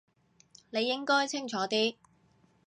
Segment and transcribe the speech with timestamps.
[0.71, 1.95] 你應該清楚啲